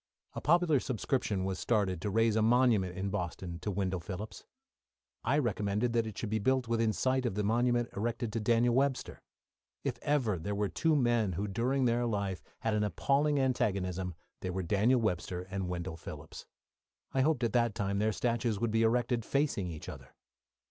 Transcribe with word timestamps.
A 0.33 0.41
popular 0.41 0.79
subscription 0.79 1.45
was 1.45 1.59
started 1.59 2.01
to 2.01 2.09
raise 2.09 2.35
a 2.35 2.41
monument 2.41 2.97
in 2.97 3.11
Boston 3.11 3.59
to 3.59 3.69
Wendell 3.69 3.99
Phillips. 3.99 4.43
I 5.23 5.37
recommended 5.37 5.93
that 5.93 6.07
it 6.07 6.17
should 6.17 6.31
be 6.31 6.39
built 6.39 6.67
within 6.67 6.91
sight 6.91 7.23
of 7.23 7.35
the 7.35 7.43
monument 7.43 7.87
erected 7.95 8.33
to 8.33 8.39
Daniel 8.39 8.73
Webster. 8.73 9.21
If 9.83 9.99
there 9.99 10.19
were 10.19 10.41
ever 10.65 10.69
two 10.69 10.95
men 10.95 11.33
who 11.33 11.47
during 11.47 11.85
their 11.85 12.07
life 12.07 12.41
had 12.61 12.73
an 12.73 12.83
appalling 12.83 13.39
antagonism, 13.39 14.15
they 14.39 14.49
were 14.49 14.63
Daniel 14.63 14.99
Webster 14.99 15.43
and 15.51 15.69
Wendell 15.69 15.97
Phillips. 15.97 16.47
I 17.13 17.21
hoped 17.21 17.43
at 17.43 17.53
that 17.53 17.75
time 17.75 17.99
their 17.99 18.11
statues 18.11 18.59
would 18.59 18.71
be 18.71 18.81
erected 18.81 19.23
facing 19.23 19.69
each 19.69 19.87
other. 19.87 20.15